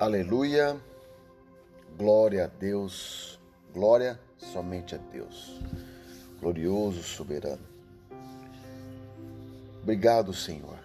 [0.00, 0.80] Aleluia,
[1.98, 3.38] glória a Deus,
[3.70, 5.60] glória somente a Deus,
[6.40, 7.60] glorioso, soberano.
[9.82, 10.78] Obrigado, Senhor,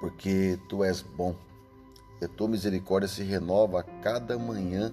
[0.00, 1.36] porque tu és bom
[2.20, 4.92] e a tua misericórdia se renova a cada manhã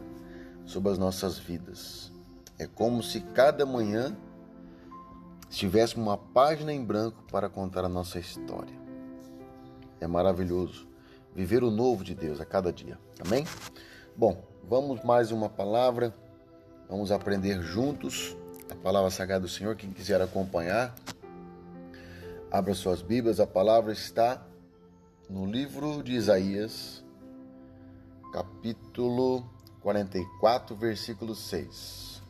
[0.63, 2.11] sobre as nossas vidas.
[2.59, 4.15] É como se cada manhã
[5.49, 8.79] tivéssemos uma página em branco para contar a nossa história.
[9.99, 10.92] É maravilhoso
[11.35, 12.97] viver o novo de Deus a cada dia.
[13.19, 13.45] Amém?
[14.15, 16.13] Bom, vamos mais uma palavra.
[16.89, 18.35] Vamos aprender juntos
[18.69, 19.75] a palavra sagrada do Senhor.
[19.75, 20.93] Quem quiser acompanhar,
[22.51, 23.39] abra suas Bíblias.
[23.39, 24.45] A palavra está
[25.29, 27.03] no livro de Isaías,
[28.31, 29.43] capítulo
[29.81, 32.21] 44, versículo 6.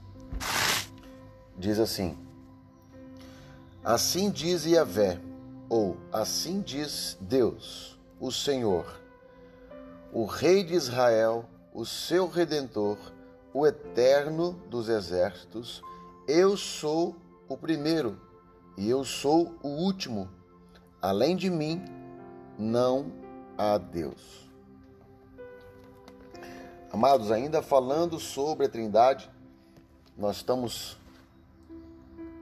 [1.58, 2.18] Diz assim:
[3.84, 5.20] Assim diz Yahvé,
[5.68, 8.86] ou assim diz Deus o Senhor,
[10.12, 12.98] o Rei de Israel, o seu redentor,
[13.54, 15.82] o eterno dos exércitos.
[16.28, 17.16] Eu sou
[17.48, 18.20] o primeiro
[18.78, 20.30] e eu sou o último.
[21.02, 21.84] Além de mim,
[22.58, 23.12] não
[23.58, 24.50] há Deus.
[26.92, 29.30] Amados, ainda falando sobre a Trindade,
[30.16, 30.96] nós estamos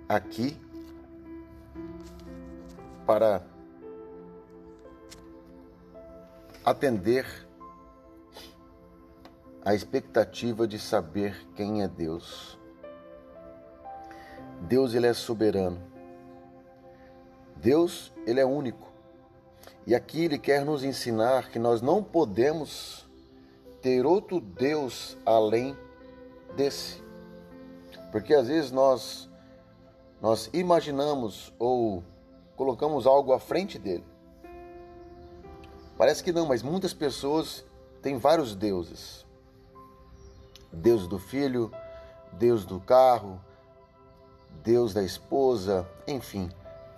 [0.09, 0.58] aqui
[3.06, 3.41] para
[6.63, 7.25] atender
[9.63, 12.57] a expectativa de saber quem é Deus.
[14.61, 15.81] Deus ele é soberano.
[17.55, 18.91] Deus ele é único.
[19.85, 23.09] E aqui ele quer nos ensinar que nós não podemos
[23.81, 25.75] ter outro Deus além
[26.55, 27.01] desse.
[28.11, 29.29] Porque às vezes nós
[30.21, 32.03] nós imaginamos ou
[32.55, 34.10] colocamos algo à frente dele.
[36.02, 37.63] Parece que não, mas muitas pessoas
[38.02, 39.23] têm vários deuses.
[40.73, 41.71] Deus do filho,
[42.33, 43.39] Deus do carro,
[44.63, 46.50] Deus da esposa, enfim.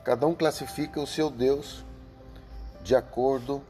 [0.06, 1.84] Cada um classifica o seu Deus
[2.82, 3.62] de acordo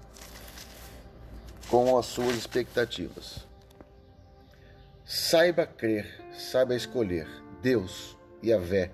[1.67, 3.47] com as suas expectativas.
[5.03, 7.27] Saiba crer, saiba escolher.
[7.59, 8.91] Deus, Yahvé,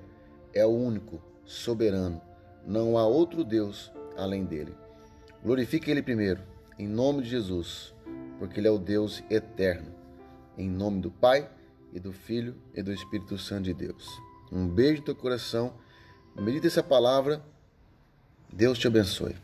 [0.53, 2.21] é o único, soberano.
[2.65, 4.73] Não há outro Deus além dele.
[5.43, 6.41] Glorifique Ele primeiro,
[6.77, 7.93] em nome de Jesus,
[8.37, 9.93] porque Ele é o Deus eterno.
[10.57, 11.49] Em nome do Pai,
[11.93, 14.07] e do Filho e do Espírito Santo de Deus.
[14.51, 15.73] Um beijo no teu coração.
[16.35, 17.43] Medita essa palavra.
[18.51, 19.35] Deus te abençoe.